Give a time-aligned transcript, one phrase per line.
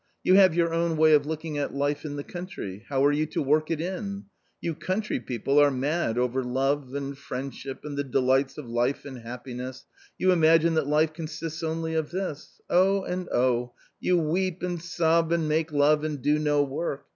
[0.23, 3.27] You have your own way of looking at life in the country; how are you
[3.27, 4.25] to work it in?
[4.59, 9.05] You country people are mad over love and friend ship and the delights of life
[9.05, 9.85] and happiness;
[10.17, 13.73] you imagine that life consists only of this: oh and oh!
[13.99, 17.05] you weep and sob and make love and do no work